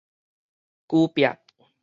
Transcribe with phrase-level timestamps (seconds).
[0.87, 1.27] 龜壁